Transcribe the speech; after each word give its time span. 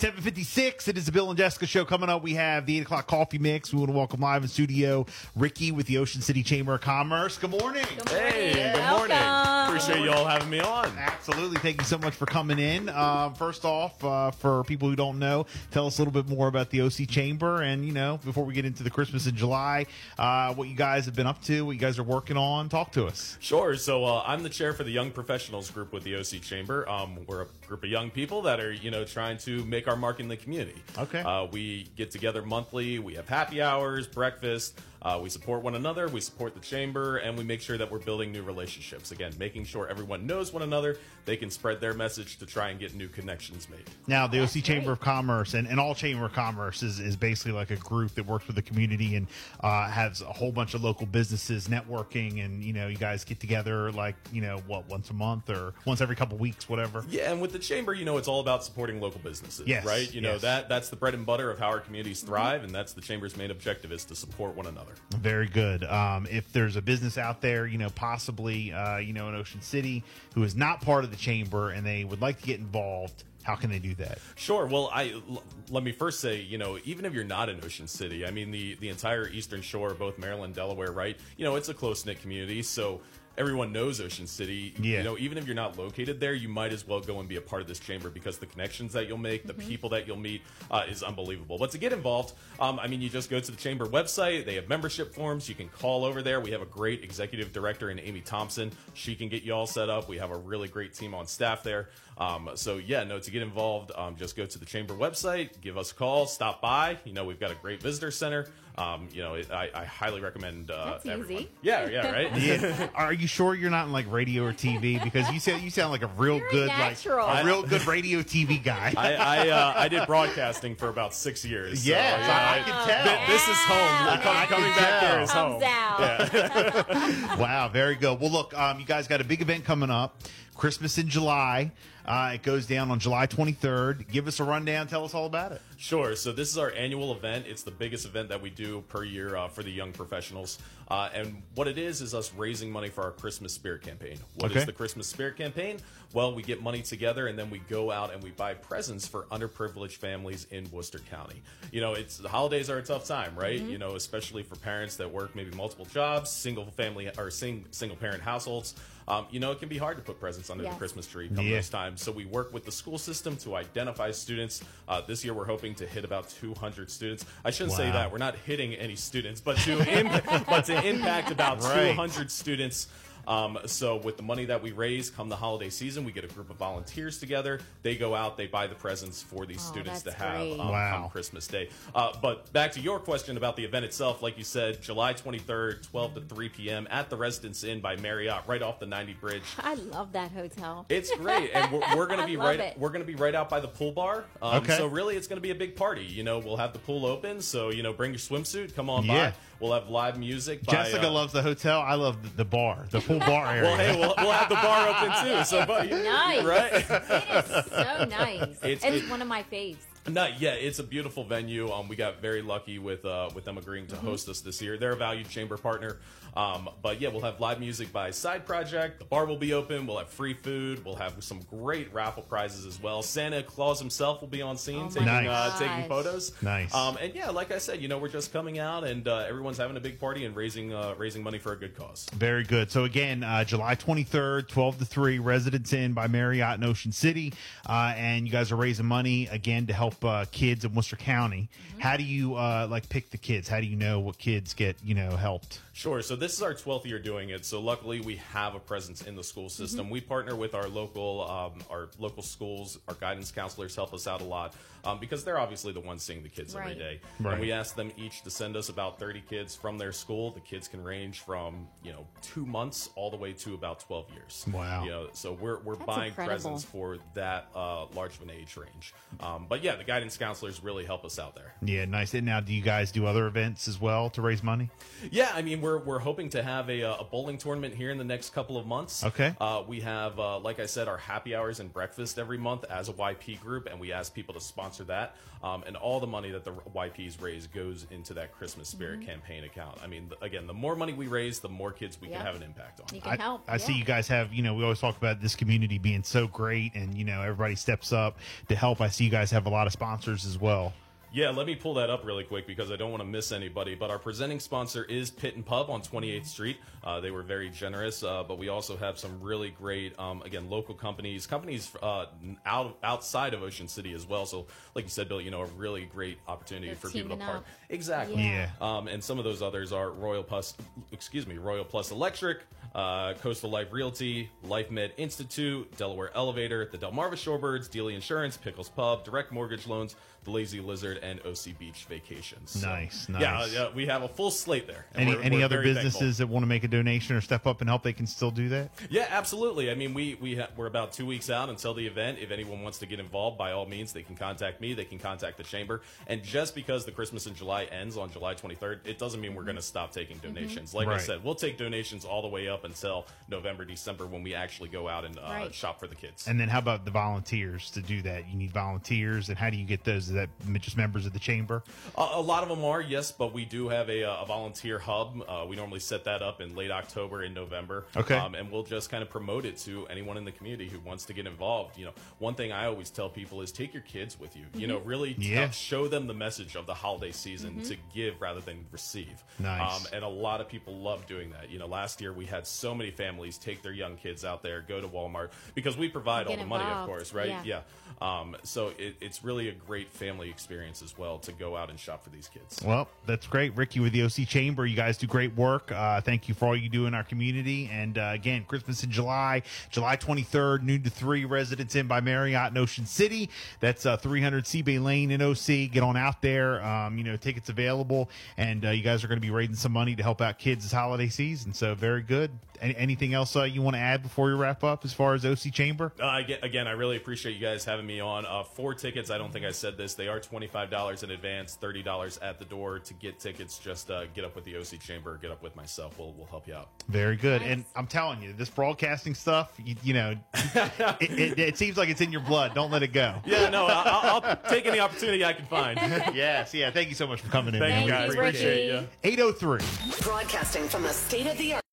756, 0.00 0.88
it 0.88 0.96
is 0.96 1.06
the 1.06 1.12
Bill 1.12 1.28
and 1.28 1.36
Jessica 1.36 1.66
show 1.66 1.84
coming 1.84 2.08
up. 2.08 2.22
We 2.22 2.34
have 2.34 2.66
the 2.66 2.78
8 2.78 2.82
o'clock 2.82 3.06
coffee 3.06 3.38
mix. 3.38 3.72
We 3.72 3.78
want 3.78 3.90
to 3.90 3.96
welcome 3.96 4.20
live 4.20 4.42
in 4.42 4.48
studio 4.48 5.04
Ricky 5.36 5.70
with 5.70 5.86
the 5.86 5.98
Ocean 5.98 6.22
City 6.22 6.42
Chamber 6.42 6.74
of 6.74 6.80
Commerce. 6.80 7.36
Good 7.36 7.50
morning. 7.50 7.84
Hey, 8.08 8.72
good 8.72 8.90
morning. 8.90 9.10
Welcome. 9.10 9.41
Appreciate 9.82 10.04
you 10.04 10.12
all 10.12 10.24
having 10.24 10.48
me 10.48 10.60
on. 10.60 10.96
Absolutely. 10.96 11.58
Thank 11.58 11.80
you 11.80 11.84
so 11.84 11.98
much 11.98 12.14
for 12.14 12.24
coming 12.24 12.60
in. 12.60 12.88
Um, 12.88 13.34
first 13.34 13.64
off, 13.64 14.04
uh, 14.04 14.30
for 14.30 14.62
people 14.62 14.88
who 14.88 14.94
don't 14.94 15.18
know, 15.18 15.44
tell 15.72 15.88
us 15.88 15.98
a 15.98 16.02
little 16.02 16.12
bit 16.12 16.28
more 16.32 16.46
about 16.46 16.70
the 16.70 16.82
OC 16.82 17.08
Chamber. 17.08 17.62
And, 17.62 17.84
you 17.84 17.90
know, 17.90 18.20
before 18.24 18.44
we 18.44 18.54
get 18.54 18.64
into 18.64 18.84
the 18.84 18.90
Christmas 18.90 19.26
in 19.26 19.34
July, 19.34 19.86
uh, 20.18 20.54
what 20.54 20.68
you 20.68 20.76
guys 20.76 21.04
have 21.06 21.16
been 21.16 21.26
up 21.26 21.42
to, 21.42 21.66
what 21.66 21.72
you 21.72 21.80
guys 21.80 21.98
are 21.98 22.04
working 22.04 22.36
on. 22.36 22.68
Talk 22.68 22.92
to 22.92 23.06
us. 23.06 23.36
Sure. 23.40 23.74
So 23.74 24.04
uh, 24.04 24.22
I'm 24.24 24.44
the 24.44 24.48
chair 24.48 24.72
for 24.72 24.84
the 24.84 24.92
Young 24.92 25.10
Professionals 25.10 25.68
group 25.68 25.92
with 25.92 26.04
the 26.04 26.14
OC 26.14 26.42
Chamber. 26.42 26.88
Um, 26.88 27.18
we're 27.26 27.42
a 27.42 27.46
group 27.66 27.82
of 27.82 27.90
young 27.90 28.08
people 28.08 28.42
that 28.42 28.60
are, 28.60 28.72
you 28.72 28.92
know, 28.92 29.04
trying 29.04 29.38
to 29.38 29.64
make 29.64 29.88
our 29.88 29.96
mark 29.96 30.20
in 30.20 30.28
the 30.28 30.36
community. 30.36 30.80
Okay. 30.96 31.22
Uh, 31.22 31.46
we 31.46 31.88
get 31.96 32.12
together 32.12 32.42
monthly. 32.42 33.00
We 33.00 33.14
have 33.14 33.28
happy 33.28 33.60
hours, 33.60 34.06
breakfast. 34.06 34.78
Uh, 35.02 35.18
we 35.22 35.28
support 35.28 35.62
one 35.62 35.74
another. 35.74 36.08
We 36.08 36.20
support 36.20 36.54
the 36.54 36.60
chamber, 36.60 37.16
and 37.16 37.36
we 37.36 37.44
make 37.44 37.60
sure 37.60 37.76
that 37.76 37.90
we're 37.90 37.98
building 37.98 38.32
new 38.32 38.42
relationships. 38.42 39.10
Again, 39.10 39.32
making 39.38 39.64
sure 39.64 39.88
everyone 39.88 40.26
knows 40.26 40.52
one 40.52 40.62
another. 40.62 40.96
They 41.24 41.36
can 41.36 41.50
spread 41.50 41.80
their 41.80 41.92
message 41.92 42.38
to 42.38 42.46
try 42.46 42.70
and 42.70 42.78
get 42.78 42.94
new 42.94 43.08
connections 43.08 43.68
made. 43.68 43.84
Now, 44.06 44.26
the 44.26 44.40
OC 44.40 44.52
great. 44.52 44.64
Chamber 44.64 44.92
of 44.92 45.00
Commerce 45.00 45.54
and, 45.54 45.66
and 45.66 45.78
all 45.80 45.94
Chamber 45.94 46.26
of 46.26 46.32
Commerce 46.32 46.82
is, 46.82 47.00
is 47.00 47.16
basically 47.16 47.52
like 47.52 47.70
a 47.70 47.76
group 47.76 48.14
that 48.14 48.26
works 48.26 48.46
with 48.46 48.56
the 48.56 48.62
community 48.62 49.16
and 49.16 49.26
uh, 49.60 49.88
has 49.88 50.20
a 50.22 50.26
whole 50.26 50.52
bunch 50.52 50.74
of 50.74 50.82
local 50.82 51.06
businesses 51.06 51.68
networking. 51.68 52.44
And, 52.44 52.62
you 52.62 52.72
know, 52.72 52.88
you 52.88 52.96
guys 52.96 53.24
get 53.24 53.40
together 53.40 53.90
like, 53.92 54.16
you 54.32 54.40
know, 54.40 54.58
what, 54.66 54.88
once 54.88 55.10
a 55.10 55.14
month 55.14 55.50
or 55.50 55.74
once 55.84 56.00
every 56.00 56.16
couple 56.16 56.38
weeks, 56.38 56.68
whatever. 56.68 57.04
Yeah, 57.08 57.32
and 57.32 57.40
with 57.40 57.52
the 57.52 57.58
chamber, 57.58 57.94
you 57.94 58.04
know, 58.04 58.18
it's 58.18 58.28
all 58.28 58.40
about 58.40 58.64
supporting 58.64 59.00
local 59.00 59.20
businesses, 59.20 59.66
Yes, 59.66 59.84
right? 59.84 60.12
You 60.12 60.20
know 60.20 60.38
that 60.38 60.68
that's 60.68 60.88
the 60.88 60.96
bread 60.96 61.14
and 61.14 61.24
butter 61.24 61.50
of 61.50 61.58
how 61.58 61.68
our 61.68 61.80
communities 61.80 62.20
thrive, 62.22 62.64
and 62.64 62.74
that's 62.74 62.92
the 62.92 63.00
chamber's 63.00 63.36
main 63.36 63.50
objective 63.50 63.92
is 63.92 64.04
to 64.06 64.14
support 64.14 64.54
one 64.54 64.66
another. 64.66 64.91
Very 65.16 65.48
good. 65.48 65.84
Um, 65.84 66.26
if 66.30 66.52
there's 66.52 66.76
a 66.76 66.82
business 66.82 67.18
out 67.18 67.40
there, 67.40 67.66
you 67.66 67.78
know, 67.78 67.90
possibly, 67.90 68.72
uh, 68.72 68.98
you 68.98 69.12
know, 69.12 69.28
in 69.28 69.34
Ocean 69.34 69.60
City 69.60 70.02
who 70.34 70.42
is 70.42 70.54
not 70.56 70.80
part 70.80 71.04
of 71.04 71.10
the 71.10 71.16
chamber 71.16 71.70
and 71.70 71.86
they 71.86 72.04
would 72.04 72.20
like 72.20 72.40
to 72.40 72.46
get 72.46 72.60
involved, 72.60 73.24
how 73.42 73.56
can 73.56 73.70
they 73.70 73.78
do 73.78 73.94
that? 73.96 74.18
Sure. 74.36 74.66
Well, 74.66 74.88
I 74.92 75.10
l- 75.28 75.42
let 75.70 75.82
me 75.82 75.92
first 75.92 76.20
say, 76.20 76.40
you 76.40 76.58
know, 76.58 76.78
even 76.84 77.04
if 77.04 77.12
you're 77.12 77.24
not 77.24 77.48
in 77.48 77.62
Ocean 77.64 77.88
City, 77.88 78.24
I 78.24 78.30
mean, 78.30 78.50
the 78.50 78.74
the 78.76 78.88
entire 78.88 79.28
Eastern 79.28 79.62
Shore, 79.62 79.94
both 79.94 80.18
Maryland, 80.18 80.54
Delaware, 80.54 80.92
right? 80.92 81.18
You 81.36 81.44
know, 81.44 81.56
it's 81.56 81.68
a 81.68 81.74
close 81.74 82.06
knit 82.06 82.20
community, 82.20 82.62
so 82.62 83.00
everyone 83.36 83.72
knows 83.72 84.00
Ocean 84.00 84.26
City. 84.26 84.74
Yeah. 84.80 84.98
You 84.98 85.04
know, 85.04 85.18
even 85.18 85.38
if 85.38 85.46
you're 85.46 85.56
not 85.56 85.78
located 85.78 86.20
there, 86.20 86.34
you 86.34 86.48
might 86.48 86.72
as 86.72 86.86
well 86.86 87.00
go 87.00 87.20
and 87.20 87.28
be 87.28 87.36
a 87.36 87.40
part 87.40 87.62
of 87.62 87.68
this 87.68 87.78
chamber 87.78 88.10
because 88.10 88.38
the 88.38 88.46
connections 88.46 88.92
that 88.92 89.08
you'll 89.08 89.18
make, 89.18 89.46
the 89.46 89.54
people 89.54 89.90
that 89.90 90.06
you'll 90.06 90.16
meet, 90.16 90.42
uh, 90.70 90.82
is 90.88 91.02
unbelievable. 91.02 91.58
But 91.58 91.70
to 91.72 91.78
get 91.78 91.92
involved, 91.92 92.34
um, 92.60 92.78
I 92.78 92.86
mean, 92.86 93.00
you 93.00 93.08
just 93.08 93.30
go 93.30 93.40
to 93.40 93.50
the 93.50 93.56
chamber 93.56 93.86
website. 93.86 94.44
They 94.44 94.54
have 94.56 94.68
membership 94.68 95.14
forms. 95.14 95.48
You 95.48 95.54
can 95.54 95.68
call 95.68 96.04
over 96.04 96.22
there. 96.22 96.40
We 96.40 96.50
have 96.50 96.62
a 96.62 96.66
great 96.66 97.02
executive 97.02 97.52
director 97.52 97.90
in 97.90 97.98
Amy 97.98 98.20
Thompson. 98.20 98.72
She 98.94 99.14
can 99.14 99.28
get 99.28 99.42
you 99.42 99.54
all 99.54 99.66
set 99.66 99.88
up. 99.88 100.08
We 100.08 100.18
have 100.18 100.30
a 100.30 100.36
really 100.36 100.68
great 100.68 100.94
team 100.94 101.14
on 101.14 101.26
staff 101.26 101.62
there. 101.62 101.88
Um, 102.18 102.50
so 102.54 102.76
yeah, 102.76 103.04
no, 103.04 103.18
to 103.18 103.30
get 103.30 103.42
involved, 103.42 103.90
um, 103.96 104.16
just 104.16 104.36
go 104.36 104.44
to 104.44 104.58
the 104.58 104.66
chamber 104.66 104.94
website, 104.94 105.60
give 105.60 105.78
us 105.78 105.92
a 105.92 105.94
call, 105.94 106.26
stop 106.26 106.60
by. 106.60 106.98
You 107.04 107.12
know, 107.12 107.24
we've 107.24 107.40
got 107.40 107.50
a 107.50 107.56
great 107.56 107.82
visitor 107.82 108.10
center. 108.10 108.46
Um, 108.78 109.08
you 109.12 109.22
know, 109.22 109.34
it, 109.34 109.50
I, 109.50 109.68
I 109.74 109.84
highly 109.84 110.20
recommend. 110.22 110.70
Uh, 110.70 110.92
That's 110.92 111.06
everyone. 111.06 111.42
easy. 111.42 111.48
Yeah, 111.60 111.88
yeah, 111.90 112.10
right. 112.10 112.36
Yeah. 112.40 112.88
Are 112.94 113.12
you 113.12 113.26
sure 113.26 113.54
you're 113.54 113.70
not 113.70 113.86
in 113.86 113.92
like 113.92 114.10
radio 114.10 114.44
or 114.44 114.52
TV? 114.54 115.02
Because 115.02 115.30
you 115.30 115.40
sound 115.40 115.62
you 115.62 115.68
sound 115.68 115.92
like 115.92 116.02
a 116.02 116.06
real 116.16 116.38
Very 116.38 116.50
good 116.50 116.68
natural. 116.68 117.26
like 117.26 117.44
a 117.44 117.46
real 117.46 117.62
good 117.62 117.86
radio 117.86 118.20
TV 118.20 118.62
guy. 118.64 118.94
I 118.96 119.14
I, 119.14 119.48
uh, 119.50 119.72
I 119.76 119.88
did 119.88 120.06
broadcasting 120.06 120.74
for 120.74 120.88
about 120.88 121.12
six 121.14 121.44
years. 121.44 121.82
so, 121.82 121.90
Yes, 121.90 122.18
yeah, 122.26 122.34
I- 122.34 122.58
I 122.58 122.62
can 122.62 122.88
tell. 122.88 123.04
Th- 123.04 123.28
This 123.28 123.48
is 123.48 123.58
home. 123.58 123.78
I- 123.78 124.20
Com- 124.22 124.36
I 124.36 124.46
can 124.46 124.56
coming 124.56 124.70
back 124.70 125.00
tell. 125.00 125.12
here 125.12 125.20
is 125.20 125.30
home. 125.30 125.60
Thumbs 125.60 126.88
out. 127.30 127.38
wow, 127.38 127.68
very 127.68 127.94
good. 127.96 128.18
Well, 128.20 128.30
look, 128.30 128.56
um, 128.58 128.80
you 128.80 128.86
guys 128.86 129.06
got 129.06 129.20
a 129.20 129.24
big 129.24 129.42
event 129.42 129.64
coming 129.64 129.90
up. 129.90 130.18
Christmas 130.56 130.98
in 130.98 131.08
July. 131.08 131.72
Uh, 132.04 132.32
it 132.34 132.42
goes 132.42 132.66
down 132.66 132.90
on 132.90 132.98
July 132.98 133.28
23rd. 133.28 134.10
Give 134.10 134.26
us 134.26 134.40
a 134.40 134.44
rundown. 134.44 134.88
Tell 134.88 135.04
us 135.04 135.14
all 135.14 135.26
about 135.26 135.52
it. 135.52 135.62
Sure. 135.76 136.16
So 136.16 136.32
this 136.32 136.50
is 136.50 136.58
our 136.58 136.72
annual 136.72 137.12
event. 137.14 137.46
It's 137.48 137.62
the 137.62 137.70
biggest 137.70 138.06
event 138.06 138.28
that 138.30 138.42
we 138.42 138.50
do 138.50 138.82
per 138.88 139.04
year 139.04 139.36
uh, 139.36 139.46
for 139.46 139.62
the 139.62 139.70
young 139.70 139.92
professionals. 139.92 140.58
Uh, 140.88 141.08
and 141.14 141.40
what 141.54 141.68
it 141.68 141.78
is 141.78 142.00
is 142.02 142.12
us 142.12 142.32
raising 142.36 142.72
money 142.72 142.88
for 142.88 143.04
our 143.04 143.12
Christmas 143.12 143.52
Spirit 143.54 143.82
campaign. 143.82 144.18
What 144.34 144.50
is 144.50 144.56
Okay. 144.58 144.66
the 144.66 144.72
Christmas 144.72 145.06
Spirit 145.06 145.36
campaign? 145.36 145.78
Well, 146.12 146.34
we 146.34 146.42
get 146.42 146.60
money 146.60 146.82
together 146.82 147.28
and 147.28 147.38
then 147.38 147.50
we 147.50 147.60
go 147.60 147.92
out 147.92 148.12
and 148.12 148.20
we 148.20 148.30
buy 148.30 148.54
presents 148.54 149.06
for 149.06 149.22
underprivileged 149.30 149.96
families 149.96 150.48
in 150.50 150.68
Worcester 150.72 150.98
County. 151.08 151.40
You 151.70 151.80
know, 151.82 151.94
it's 151.94 152.18
the 152.18 152.28
holidays 152.28 152.68
are 152.68 152.78
a 152.78 152.82
tough 152.82 153.06
time, 153.06 153.34
right? 153.36 153.60
You 153.60 153.78
know, 153.78 153.94
especially 153.94 154.42
for 154.42 154.56
parents 154.56 154.96
that 154.96 155.10
work 155.10 155.36
maybe 155.36 155.54
multiple 155.56 155.86
jobs, 155.86 156.30
single 156.30 156.64
family 156.72 157.08
or 157.16 157.30
sing, 157.30 157.64
single 157.70 157.96
parent 157.96 158.22
households. 158.22 158.74
Um, 159.08 159.26
you 159.30 159.40
know, 159.40 159.50
it 159.50 159.58
can 159.58 159.68
be 159.68 159.78
hard 159.78 159.96
to 159.96 160.02
put 160.02 160.20
presents 160.20 160.48
under 160.50 160.64
the 160.64 160.70
Christmas 160.70 161.06
tree 161.06 161.28
come 161.28 161.44
Yeah. 161.46 161.56
those 161.56 161.68
times. 161.68 162.02
So 162.02 162.12
we 162.12 162.24
work 162.24 162.52
with 162.52 162.64
the 162.64 162.72
school 162.72 162.98
system 162.98 163.36
to 163.38 163.56
identify 163.56 164.10
students. 164.12 164.62
Uh, 164.88 165.00
this 165.00 165.24
year, 165.24 165.34
we're 165.34 165.44
hoping 165.46 165.74
to 165.76 165.86
hit 165.86 166.04
about 166.04 166.28
200 166.30 166.90
students. 166.90 167.24
I 167.44 167.50
shouldn't 167.50 167.76
say 167.76 167.90
that 167.90 168.10
we're 168.12 168.18
not 168.18 168.36
hitting 168.36 168.74
any 168.74 168.96
students, 168.96 169.40
but 169.40 169.56
to 169.58 169.80
im- 169.98 170.08
but 170.46 170.64
to 170.66 170.86
impact 170.88 171.30
about 171.30 171.60
Right. 171.62 171.88
200 171.90 172.30
students. 172.30 172.88
Um, 173.26 173.58
so 173.66 173.96
with 173.96 174.16
the 174.16 174.22
money 174.22 174.44
that 174.46 174.62
we 174.62 174.72
raise 174.72 175.10
come 175.10 175.28
the 175.28 175.36
holiday 175.36 175.70
season, 175.70 176.04
we 176.04 176.12
get 176.12 176.24
a 176.24 176.28
group 176.28 176.50
of 176.50 176.56
volunteers 176.56 177.18
together. 177.18 177.60
They 177.82 177.96
go 177.96 178.14
out, 178.14 178.36
they 178.36 178.46
buy 178.46 178.66
the 178.66 178.74
presents 178.74 179.22
for 179.22 179.46
these 179.46 179.58
Oh, 179.60 179.72
students 179.72 180.02
to 180.02 180.12
have 180.12 180.38
great. 180.38 180.58
um, 180.58 180.68
Wow. 180.68 181.00
come 181.02 181.10
Christmas 181.10 181.46
Day. 181.46 181.68
Uh, 181.94 182.12
but 182.20 182.52
back 182.52 182.72
to 182.72 182.80
your 182.80 182.98
question 182.98 183.36
about 183.36 183.56
the 183.56 183.64
event 183.64 183.84
itself, 183.84 184.22
like 184.22 184.38
you 184.38 184.44
said, 184.44 184.82
July 184.82 185.12
23rd, 185.14 185.82
12 185.90 186.14
to 186.14 186.20
3 186.22 186.48
p.m. 186.48 186.88
at 186.90 187.10
the 187.10 187.16
Residence 187.16 187.62
Inn 187.64 187.80
by 187.80 187.96
Marriott, 187.96 188.42
right 188.46 188.62
off 188.62 188.78
the 188.80 188.86
90 188.86 189.14
Bridge. 189.14 189.42
I 189.58 189.74
love 189.74 190.12
that 190.12 190.30
hotel. 190.32 190.86
It's 190.88 191.14
great, 191.16 191.50
and 191.54 191.70
we're, 191.72 191.80
we're 191.96 192.06
going 192.06 192.20
to 192.20 192.26
be 192.26 192.36
right. 192.36 192.58
it. 192.60 192.78
We're 192.78 192.88
going 192.90 193.02
to 193.02 193.06
be 193.06 193.14
right 193.14 193.34
out 193.34 193.48
by 193.48 193.60
the 193.60 193.68
pool 193.68 193.92
bar. 193.92 194.24
Um, 194.40 194.62
Okay. 194.62 194.76
So 194.76 194.86
really, 194.86 195.16
it's 195.16 195.26
going 195.26 195.38
to 195.38 195.42
be 195.42 195.50
a 195.50 195.54
big 195.54 195.74
party. 195.76 196.04
You 196.04 196.22
know, 196.24 196.38
we'll 196.38 196.56
have 196.56 196.72
the 196.72 196.78
pool 196.78 197.04
open. 197.06 197.40
So 197.40 197.70
you 197.70 197.82
know, 197.82 197.92
bring 197.92 198.10
your 198.12 198.18
swimsuit. 198.18 198.74
Come 198.74 198.88
on 198.90 199.04
Yeah. 199.04 199.30
by. 199.30 199.36
We'll 199.60 199.72
have 199.74 199.88
live 199.88 200.18
music. 200.18 200.64
By, 200.64 200.72
Jessica 200.72 201.06
uh, 201.06 201.10
loves 201.12 201.32
the 201.32 201.42
hotel. 201.42 201.80
I 201.80 201.94
love 201.94 202.20
the, 202.22 202.28
the 202.38 202.44
bar, 202.44 202.84
the 202.90 203.00
full 203.20 203.26
bar 203.28 203.46
area. 203.52 203.62
Well, 203.62 203.76
hey, 203.76 203.98
we'll, 204.00 204.14
we'll 204.18 204.32
have 204.32 204.48
the 204.48 204.54
bar 204.56 204.88
open 204.88 205.24
too. 205.26 205.44
So, 205.44 205.64
but, 205.66 205.88
Nice. 205.90 206.44
right? 206.44 206.72
It 206.72 206.84
is 206.84 207.64
so 207.70 208.04
nice. 208.04 208.42
It's- 208.42 208.58
It's, 208.62 208.84
it- 208.84 209.10
one 209.10 209.22
of 209.22 209.28
my 209.28 209.42
faves. 209.44 209.76
No, 210.08 210.26
yeah, 210.40 210.50
it's 210.54 210.80
a 210.80 210.82
beautiful 210.82 211.22
venue. 211.22 211.70
Um, 211.70 211.86
we 211.86 211.94
got 211.94 212.20
very 212.20 212.42
lucky 212.42 212.80
with 212.80 213.04
uh, 213.04 213.30
with 213.36 213.44
them 213.44 213.56
agreeing 213.56 213.86
to 213.86 213.94
host 213.96 214.28
us 214.28 214.40
this 214.40 214.60
year. 214.60 214.76
They're 214.76 214.94
a 214.94 214.96
valued 214.96 215.28
chamber 215.28 215.56
partner. 215.56 215.98
Um, 216.36 216.68
but 216.80 217.00
yeah, 217.00 217.08
we'll 217.08 217.22
have 217.22 217.40
live 217.40 217.60
music 217.60 217.92
by 217.92 218.10
Side 218.10 218.46
Project. 218.46 218.98
The 218.98 219.04
bar 219.04 219.26
will 219.26 219.36
be 219.36 219.52
open. 219.52 219.86
We'll 219.86 219.98
have 219.98 220.08
free 220.08 220.34
food. 220.34 220.84
We'll 220.84 220.96
have 220.96 221.22
some 221.22 221.40
great 221.50 221.92
raffle 221.92 222.22
prizes 222.22 222.64
as 222.64 222.80
well. 222.80 223.02
Santa 223.02 223.42
Claus 223.42 223.78
himself 223.78 224.20
will 224.20 224.28
be 224.28 224.42
on 224.42 224.56
scene 224.56 224.76
Oh 224.76 224.82
my 224.82 224.88
taking 224.88 225.28
uh, 225.28 225.58
taking 225.58 225.88
photos. 225.88 226.32
Nice. 226.42 226.74
Um, 226.74 226.96
and 227.00 227.14
yeah, 227.14 227.30
like 227.30 227.52
I 227.52 227.58
said, 227.58 227.80
you 227.80 227.88
know, 227.88 227.98
we're 227.98 228.08
just 228.08 228.32
coming 228.32 228.58
out 228.58 228.84
and 228.84 229.06
uh, 229.06 229.24
everyone's 229.28 229.58
having 229.58 229.76
a 229.76 229.80
big 229.80 230.00
party 230.00 230.24
and 230.24 230.34
raising 230.34 230.72
uh, 230.72 230.94
raising 230.96 231.22
money 231.22 231.38
for 231.38 231.52
a 231.52 231.56
good 231.56 231.76
cause. 231.76 232.06
Very 232.14 232.44
good. 232.44 232.70
So 232.70 232.84
again, 232.84 233.22
uh, 233.22 233.44
July 233.44 233.74
23rd, 233.74 234.48
12 234.48 234.78
to 234.78 234.84
3, 234.84 235.18
Residence 235.18 235.72
Inn 235.72 235.92
by 235.92 236.06
Marriott 236.06 236.58
in 236.58 236.64
Ocean 236.64 236.92
City. 236.92 237.32
Uh, 237.68 237.92
and 237.96 238.26
you 238.26 238.32
guys 238.32 238.50
are 238.52 238.56
raising 238.56 238.86
money 238.86 239.28
again 239.28 239.66
to 239.66 239.72
help 239.72 240.02
uh, 240.04 240.24
kids 240.32 240.64
in 240.64 240.74
Worcester 240.74 240.96
County. 240.96 241.48
How 241.78 241.96
do 241.96 242.04
you 242.04 242.36
uh, 242.36 242.68
like 242.70 242.88
pick 242.88 243.10
the 243.10 243.18
kids? 243.18 243.48
How 243.48 243.60
do 243.60 243.66
you 243.66 243.76
know 243.76 244.00
what 244.00 244.18
kids 244.18 244.54
get, 244.54 244.76
you 244.84 244.94
know, 244.94 245.10
helped? 245.16 245.60
Sure. 245.72 246.02
So 246.02 246.16
this 246.22 246.34
is 246.34 246.42
our 246.42 246.54
12th 246.54 246.84
year 246.86 247.00
doing 247.00 247.30
it. 247.30 247.44
So 247.44 247.60
luckily 247.60 248.00
we 248.00 248.14
have 248.32 248.54
a 248.54 248.60
presence 248.60 249.02
in 249.02 249.16
the 249.16 249.24
school 249.24 249.48
system. 249.48 249.90
We 249.90 250.00
partner 250.00 250.36
with 250.36 250.54
our 250.54 250.68
local 250.68 251.28
um, 251.28 251.60
our 251.68 251.88
local 251.98 252.22
schools. 252.22 252.78
Our 252.86 252.94
guidance 252.94 253.32
counselors 253.32 253.74
help 253.74 253.92
us 253.92 254.06
out 254.06 254.20
a 254.20 254.24
lot 254.24 254.54
um, 254.84 255.00
because 255.00 255.24
they're 255.24 255.40
obviously 255.40 255.72
the 255.72 255.80
ones 255.80 256.04
seeing 256.04 256.22
the 256.22 256.28
kids 256.28 256.54
every 256.54 256.68
Right. 256.68 256.78
day. 256.78 257.00
Right. 257.18 257.32
And 257.32 257.40
we 257.40 257.50
ask 257.50 257.74
them 257.74 257.90
each 257.96 258.22
to 258.22 258.30
send 258.30 258.56
us 258.56 258.68
about 258.68 259.00
30 259.00 259.20
kids 259.28 259.56
from 259.56 259.78
their 259.78 259.90
school. 259.90 260.30
The 260.30 260.38
kids 260.40 260.68
can 260.68 260.84
range 260.84 261.20
from 261.20 261.66
you 261.82 261.92
know 261.92 262.06
two 262.22 262.46
months 262.46 262.88
all 262.94 263.10
the 263.10 263.16
way 263.16 263.32
to 263.32 263.54
about 263.54 263.80
12 263.80 264.06
years. 264.12 264.46
Wow. 264.52 264.84
You 264.84 264.90
know, 264.90 265.08
so 265.14 265.32
we're 265.32 265.58
we're 265.58 265.74
That's 265.74 265.86
buying 265.86 266.08
incredible. 266.10 266.34
presents 266.36 266.62
for 266.64 266.98
that 267.14 267.48
uh, 267.52 267.86
large 267.96 268.14
of 268.14 268.22
an 268.22 268.30
age 268.30 268.56
range. 268.56 268.94
Um, 269.18 269.46
but 269.48 269.64
yeah, 269.64 269.74
the 269.74 269.82
guidance 269.84 270.16
counselors 270.16 270.62
really 270.62 270.84
help 270.84 271.04
us 271.04 271.18
out 271.18 271.34
there. 271.34 271.52
Yeah, 271.62 271.84
nice. 271.84 272.14
And 272.14 272.24
now, 272.24 272.38
do 272.38 272.54
you 272.54 272.62
guys 272.62 272.92
do 272.92 273.06
other 273.06 273.26
events 273.26 273.66
as 273.66 273.80
well 273.80 274.08
to 274.10 274.22
raise 274.22 274.42
money? 274.44 274.70
Yeah, 275.10 275.30
I 275.34 275.42
mean 275.42 275.60
we're 275.60 275.78
we're 275.78 275.98
hoping 275.98 276.11
to 276.12 276.42
have 276.42 276.68
a, 276.70 276.82
uh, 276.84 276.96
a 277.00 277.04
bowling 277.04 277.38
tournament 277.38 277.74
here 277.74 277.90
in 277.90 277.98
the 277.98 278.04
next 278.04 278.30
couple 278.30 278.56
of 278.56 278.66
months. 278.66 279.02
Okay. 279.04 279.34
Uh, 279.40 279.62
we 279.66 279.80
have, 279.80 280.18
uh, 280.20 280.38
like 280.38 280.60
I 280.60 280.66
said, 280.66 280.86
our 280.86 280.96
happy 280.98 281.34
hours 281.34 281.58
and 281.58 281.72
breakfast 281.72 282.18
every 282.18 282.38
month 282.38 282.64
as 282.70 282.88
a 282.88 282.92
YP 282.92 283.40
group, 283.40 283.66
and 283.68 283.80
we 283.80 283.92
ask 283.92 284.14
people 284.14 284.34
to 284.34 284.40
sponsor 284.40 284.84
that. 284.84 285.16
Um, 285.42 285.64
and 285.66 285.76
all 285.76 285.98
the 285.98 286.06
money 286.06 286.30
that 286.30 286.44
the 286.44 286.52
YPs 286.52 287.20
raise 287.20 287.48
goes 287.48 287.86
into 287.90 288.14
that 288.14 288.30
Christmas 288.32 288.68
Spirit 288.68 289.00
Mm-hmm. 289.00 289.08
campaign 289.08 289.44
account. 289.44 289.78
I 289.82 289.86
mean, 289.88 290.08
th- 290.08 290.20
again, 290.22 290.46
the 290.46 290.54
more 290.54 290.76
money 290.76 290.92
we 290.92 291.08
raise, 291.08 291.40
the 291.40 291.48
more 291.48 291.72
kids 291.72 291.98
we 292.00 292.08
Yeah. 292.08 292.18
can 292.18 292.26
have 292.26 292.36
an 292.36 292.42
impact 292.44 292.80
on. 292.80 292.94
You 292.94 293.00
can 293.00 293.12
I, 293.12 293.16
help. 293.20 293.42
I 293.48 293.56
see 293.56 293.72
you 293.72 293.84
guys 293.84 294.06
have, 294.08 294.32
you 294.32 294.42
know, 294.42 294.54
we 294.54 294.62
always 294.62 294.78
talk 294.78 294.96
about 294.96 295.20
this 295.20 295.34
community 295.34 295.78
being 295.78 296.04
so 296.04 296.28
great 296.28 296.74
and, 296.74 296.96
you 296.96 297.04
know, 297.04 297.22
everybody 297.22 297.56
steps 297.56 297.92
up 297.92 298.18
to 298.48 298.54
help. 298.54 298.80
I 298.80 298.88
see 298.88 299.04
you 299.04 299.10
guys 299.10 299.30
have 299.32 299.46
a 299.46 299.50
lot 299.50 299.66
of 299.66 299.72
of 299.72 299.72
sponsors 299.72 300.26
as 300.26 300.38
well. 300.38 300.72
Yeah, 301.12 301.30
let 301.30 301.46
me 301.46 301.54
pull 301.54 301.74
that 301.74 301.90
up 301.90 302.04
really 302.04 302.24
quick 302.24 302.46
because 302.46 302.70
I 302.70 302.76
don't 302.76 302.90
want 302.90 303.02
to 303.02 303.06
miss 303.06 303.32
anybody. 303.32 303.74
But 303.74 303.90
our 303.90 303.98
presenting 303.98 304.40
sponsor 304.40 304.84
is 304.84 305.10
Pit 305.10 305.36
and 305.36 305.44
Pub 305.44 305.68
on 305.68 305.82
28th 305.82 306.26
Street. 306.26 306.56
Uh, 306.82 307.00
they 307.00 307.10
were 307.10 307.22
very 307.22 307.50
generous, 307.50 308.02
uh, 308.02 308.24
but 308.26 308.38
we 308.38 308.48
also 308.48 308.76
have 308.76 308.98
some 308.98 309.20
really 309.20 309.50
great, 309.50 309.98
um, 309.98 310.22
again, 310.22 310.48
local 310.48 310.74
companies, 310.74 311.26
companies 311.26 311.70
uh, 311.82 312.06
out 312.46 312.78
outside 312.82 313.34
of 313.34 313.42
Ocean 313.42 313.68
City 313.68 313.92
as 313.92 314.06
well. 314.06 314.24
So, 314.24 314.46
like 314.74 314.84
you 314.84 314.90
said, 314.90 315.08
Bill, 315.08 315.20
you 315.20 315.30
know, 315.30 315.42
a 315.42 315.46
really 315.46 315.84
great 315.84 316.18
opportunity 316.26 316.68
They're 316.68 316.76
for 316.76 316.88
people 316.88 317.10
to 317.10 317.16
teaming 317.16 317.26
park. 317.26 317.44
Exactly. 317.68 318.22
Yeah. 318.22 318.48
Yeah. 318.60 318.76
Um, 318.76 318.88
and 318.88 319.04
some 319.04 319.18
of 319.18 319.24
those 319.24 319.42
others 319.42 319.72
are 319.72 319.90
Royal 319.90 320.22
Plus, 320.22 320.54
excuse 320.92 321.26
me, 321.26 321.36
Royal 321.36 321.64
Plus 321.64 321.90
Electric, 321.90 322.40
uh, 322.74 323.14
Coastal 323.14 323.50
Life 323.50 323.68
Realty, 323.70 324.30
Life 324.44 324.70
Med 324.70 324.92
Institute, 324.96 325.76
Delaware 325.76 326.10
Elevator, 326.14 326.68
the 326.70 326.78
Delmarva 326.78 327.12
Shorebirds, 327.12 327.68
Dealey 327.68 327.94
Insurance, 327.94 328.36
Pickles 328.36 328.70
Pub, 328.70 329.04
Direct 329.04 329.30
Mortgage 329.30 329.66
Loans, 329.66 329.94
the 330.24 330.30
Lazy 330.30 330.60
Lizard, 330.60 330.98
and 330.98 331.20
OC 331.26 331.52
Beach 331.58 331.84
Vacations. 331.88 332.50
So, 332.52 332.68
Nice, 332.68 333.08
Yeah, 333.08 333.18
nice. 333.18 333.52
yeah, 333.52 333.68
we 333.74 333.86
have 333.86 334.02
a 334.02 334.08
full 334.08 334.30
slate 334.30 334.66
there. 334.66 334.86
and 334.94 335.02
Any 335.02 335.10
we're- 335.12 335.24
any 335.24 335.36
we're 335.38 335.44
other 335.44 335.62
businesses 335.62 335.92
thankful. 336.00 336.16
that 336.18 336.26
want 336.32 336.42
to 336.44 336.46
make 336.46 336.64
a 336.64 336.68
donation 336.68 337.16
or 337.16 337.20
step 337.20 337.46
up 337.46 337.60
and 337.60 337.68
help? 337.68 337.82
They 337.82 337.92
can 337.92 338.06
still 338.06 338.30
do 338.30 338.48
that. 338.50 338.70
Yeah, 338.90 339.06
absolutely. 339.10 339.70
I 339.70 339.74
mean, 339.74 339.94
we 339.94 340.14
we 340.20 340.36
ha- 340.36 340.48
we're 340.56 340.66
about 340.66 340.92
two 340.92 341.06
weeks 341.06 341.28
out 341.30 341.48
until 341.48 341.74
the 341.74 341.86
event. 341.86 342.18
If 342.20 342.30
anyone 342.30 342.62
wants 342.62 342.78
to 342.78 342.86
get 342.86 343.00
involved, 343.00 343.36
by 343.38 343.52
all 343.52 343.66
means, 343.66 343.92
they 343.92 344.02
can 344.02 344.14
contact 344.16 344.60
me. 344.60 344.74
They 344.74 344.84
can 344.84 344.98
contact 344.98 345.38
the 345.38 345.44
chamber. 345.44 345.82
And 346.06 346.22
just 346.22 346.54
because 346.54 346.84
the 346.84 346.92
Christmas 346.92 347.26
in 347.26 347.34
July 347.34 347.64
ends 347.64 347.96
on 347.96 348.12
July 348.12 348.34
23rd, 348.34 348.80
it 348.86 348.98
doesn't 348.98 349.20
mean 349.20 349.34
we're 349.34 349.42
going 349.44 349.56
to 349.56 349.62
stop 349.62 349.92
taking 349.92 350.18
donations. 350.18 350.72
Like 350.74 350.88
I 350.88 350.98
said, 350.98 351.24
we'll 351.24 351.34
take 351.34 351.58
donations 351.58 352.04
all 352.04 352.22
the 352.22 352.28
way 352.28 352.48
up 352.48 352.64
until 352.64 353.06
November, 353.28 353.64
December 353.64 354.06
when 354.06 354.22
we 354.22 354.34
actually 354.34 354.68
go 354.68 354.88
out 354.88 355.04
and 355.04 355.18
uh, 355.18 355.22
Right. 355.22 355.54
shop 355.54 355.80
for 355.80 355.86
the 355.88 355.94
kids. 355.94 356.28
And 356.28 356.38
then 356.38 356.48
how 356.48 356.58
about 356.60 356.84
the 356.84 356.90
volunteers 356.90 357.70
to 357.72 357.80
do 357.82 358.02
that? 358.02 358.28
You 358.28 358.36
need 358.36 358.52
volunteers, 358.52 359.28
and 359.28 359.36
how 359.38 359.50
do 359.50 359.56
you 359.56 359.64
get 359.64 359.82
those? 359.84 360.11
Is 360.12 360.16
that 360.16 360.60
just 360.60 360.76
members 360.76 361.06
of 361.06 361.14
the 361.14 361.18
chamber? 361.18 361.62
A, 361.96 362.00
a 362.14 362.20
lot 362.20 362.42
of 362.42 362.50
them 362.50 362.64
are, 362.64 362.82
yes, 362.82 363.10
but 363.10 363.32
we 363.32 363.46
do 363.46 363.68
have 363.68 363.88
a, 363.88 364.04
uh, 364.04 364.22
a 364.22 364.26
volunteer 364.26 364.78
hub. 364.78 365.22
Uh, 365.26 365.46
we 365.48 365.56
normally 365.56 365.80
set 365.80 366.04
that 366.04 366.20
up 366.20 366.40
in 366.42 366.54
late 366.54 366.70
October 366.70 367.22
and 367.22 367.34
November. 367.34 367.86
Okay. 367.96 368.14
Um, 368.14 368.34
and 368.34 368.50
we'll 368.52 368.62
just 368.62 368.90
kind 368.90 369.02
of 369.02 369.08
promote 369.08 369.46
it 369.46 369.56
to 369.58 369.86
anyone 369.88 370.18
in 370.18 370.24
the 370.26 370.32
community 370.32 370.68
who 370.68 370.78
wants 370.80 371.06
to 371.06 371.14
get 371.14 371.26
involved. 371.26 371.78
You 371.78 371.86
know, 371.86 371.92
one 372.18 372.34
thing 372.34 372.52
I 372.52 372.66
always 372.66 372.90
tell 372.90 373.08
people 373.08 373.40
is 373.40 373.52
take 373.52 373.72
your 373.72 373.82
kids 373.84 374.20
with 374.20 374.36
you. 374.36 374.44
You 374.54 374.66
know, 374.66 374.78
really 374.80 375.14
tell- 375.14 375.24
Yeah. 375.24 375.50
show 375.50 375.88
them 375.88 376.06
the 376.06 376.14
message 376.14 376.54
of 376.56 376.66
the 376.66 376.74
holiday 376.74 377.12
season 377.12 377.62
to 377.62 377.76
give 377.94 378.20
rather 378.20 378.40
than 378.40 378.66
receive. 378.70 379.24
Nice. 379.38 379.80
Um, 379.80 379.86
and 379.94 380.04
a 380.04 380.08
lot 380.08 380.42
of 380.42 380.48
people 380.48 380.76
love 380.76 381.06
doing 381.06 381.30
that. 381.30 381.48
You 381.50 381.58
know, 381.58 381.66
last 381.66 382.00
year 382.02 382.12
we 382.12 382.26
had 382.26 382.46
so 382.46 382.74
many 382.74 382.90
families 382.90 383.38
take 383.38 383.62
their 383.62 383.72
young 383.72 383.96
kids 383.96 384.24
out 384.24 384.42
there, 384.42 384.60
go 384.60 384.80
to 384.80 384.88
Walmart 384.88 385.30
because 385.54 385.76
we 385.76 385.88
provide 385.88 386.26
all 386.26 386.34
Get 386.34 386.42
the 386.42 386.46
money, 386.46 386.64
of 386.64 386.86
course, 386.86 387.14
right? 387.14 387.28
Yeah. 387.28 387.42
yeah. 387.44 387.60
Um, 388.00 388.36
so 388.42 388.72
it, 388.78 388.96
it's 389.00 389.22
really 389.22 389.48
a 389.48 389.52
great 389.52 389.88
family 390.02 390.28
experience 390.28 390.82
as 390.82 390.98
well 390.98 391.16
to 391.16 391.30
go 391.30 391.56
out 391.56 391.70
and 391.70 391.78
shop 391.78 392.02
for 392.02 392.10
these 392.10 392.28
kids. 392.28 392.60
Well, 392.64 392.88
that's 393.06 393.28
great, 393.28 393.56
Ricky, 393.56 393.78
with 393.78 393.92
the 393.92 394.02
OC 394.02 394.26
Chamber. 394.26 394.66
You 394.66 394.74
guys 394.74 394.96
do 394.98 395.06
great 395.06 395.32
work. 395.36 395.70
Uh, 395.70 396.00
thank 396.00 396.28
you 396.28 396.34
for 396.34 396.46
all 396.46 396.56
you 396.56 396.68
do 396.68 396.86
in 396.86 396.94
our 396.94 397.04
community. 397.04 397.70
And 397.72 397.96
uh, 397.96 398.10
again, 398.12 398.44
Christmas 398.48 398.82
in 398.82 398.90
July, 398.90 399.42
July 399.70 399.96
23rd, 399.96 400.64
noon 400.64 400.82
to 400.82 400.90
three. 400.90 401.24
Residence 401.24 401.76
Inn 401.76 401.86
by 401.86 402.00
Marriott 402.00 402.50
in 402.50 402.58
Ocean 402.58 402.84
City. 402.84 403.30
That's 403.60 403.86
uh, 403.86 403.96
300 403.96 404.44
Seabay 404.44 404.82
Lane 404.82 405.12
in 405.12 405.22
OC. 405.22 405.70
Get 405.70 405.84
on 405.84 405.96
out 405.96 406.20
there. 406.20 406.60
Um, 406.64 406.98
you 406.98 407.04
know, 407.04 407.16
tickets 407.16 407.48
available, 407.48 408.10
and 408.36 408.64
uh, 408.64 408.70
you 408.70 408.82
guys 408.82 409.04
are 409.04 409.08
going 409.08 409.20
to 409.20 409.26
be 409.26 409.30
raising 409.30 409.54
some 409.54 409.70
money 409.70 409.94
to 409.94 410.02
help 410.02 410.20
out 410.20 410.36
kids 410.36 410.64
this 410.64 410.72
holiday 410.72 411.08
season. 411.08 411.54
So 411.54 411.76
very 411.76 412.02
good. 412.02 412.32
Any, 412.62 412.76
anything 412.76 413.12
else 413.12 413.34
uh, 413.34 413.42
you 413.42 413.60
want 413.60 413.74
to 413.74 413.80
add 413.80 414.02
before 414.02 414.26
we 414.26 414.32
wrap 414.34 414.62
up 414.62 414.84
as 414.84 414.92
far 414.94 415.14
as 415.14 415.26
OC 415.26 415.52
Chamber? 415.52 415.92
Uh, 416.00 416.20
again, 416.24 416.38
again, 416.42 416.68
I 416.68 416.70
really 416.72 416.96
appreciate 416.96 417.32
you 417.34 417.40
guys 417.40 417.64
having 417.64 417.84
me 417.86 417.98
on. 418.00 418.24
Uh, 418.24 418.44
four 418.44 418.72
tickets. 418.72 419.10
I 419.10 419.18
don't 419.18 419.32
think 419.32 419.44
I 419.44 419.50
said 419.50 419.76
this. 419.76 419.94
They 419.94 420.06
are 420.06 420.20
twenty 420.20 420.46
five 420.46 420.70
dollars 420.70 421.02
in 421.02 421.10
advance, 421.10 421.56
thirty 421.56 421.82
dollars 421.82 422.18
at 422.18 422.38
the 422.38 422.44
door. 422.44 422.78
To 422.78 422.94
get 422.94 423.18
tickets, 423.18 423.58
just 423.58 423.90
uh, 423.90 424.04
get 424.14 424.24
up 424.24 424.36
with 424.36 424.44
the 424.44 424.56
OC 424.56 424.78
Chamber. 424.80 425.18
Get 425.20 425.32
up 425.32 425.42
with 425.42 425.56
myself. 425.56 425.98
We'll 425.98 426.12
we'll 426.12 426.26
help 426.28 426.46
you 426.46 426.54
out. 426.54 426.68
Very 426.88 427.16
good. 427.16 427.42
Nice. 427.42 427.50
And 427.50 427.64
I'm 427.74 427.86
telling 427.88 428.22
you, 428.22 428.32
this 428.32 428.48
broadcasting 428.48 429.14
stuff, 429.14 429.52
you, 429.62 429.74
you 429.82 429.94
know, 429.94 430.14
it, 430.34 431.00
it, 431.10 431.38
it 431.40 431.58
seems 431.58 431.76
like 431.76 431.88
it's 431.88 432.00
in 432.00 432.12
your 432.12 432.20
blood. 432.20 432.54
Don't 432.54 432.70
let 432.70 432.84
it 432.84 432.92
go. 432.92 433.16
Yeah, 433.26 433.48
no, 433.50 433.66
I- 433.66 433.82
I'll, 433.86 434.22
I'll 434.24 434.36
take 434.48 434.66
any 434.66 434.78
opportunity 434.78 435.24
I 435.24 435.32
can 435.32 435.46
find. 435.46 435.78
yes, 436.14 436.54
yeah. 436.54 436.70
Thank 436.70 436.88
you 436.90 436.94
so 436.94 437.08
much 437.08 437.20
for 437.22 437.28
coming 437.30 437.54
in. 437.54 437.60
Thank 437.60 437.72
man. 437.74 437.80
you 437.80 437.86
We 437.86 437.90
guys. 437.90 438.14
appreciate 438.14 438.70
Appreciate 438.70 438.82
you. 439.02 439.12
803. 439.24 440.02
Broadcasting 440.02 440.68
from 440.68 440.82
the 440.84 440.90
state 440.90 441.26
of 441.26 441.36
the 441.38 441.54
art. 441.54 441.62